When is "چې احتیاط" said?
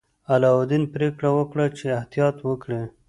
1.77-2.37